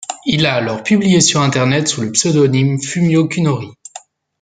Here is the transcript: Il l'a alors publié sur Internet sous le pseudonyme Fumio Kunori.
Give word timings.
Il 0.25 0.41
l'a 0.41 0.55
alors 0.55 0.81
publié 0.81 1.21
sur 1.21 1.41
Internet 1.41 1.87
sous 1.87 2.01
le 2.01 2.11
pseudonyme 2.11 2.81
Fumio 2.81 3.27
Kunori. 3.27 3.69